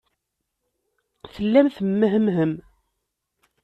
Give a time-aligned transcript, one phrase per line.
[1.33, 2.53] Tellam temmehmhem.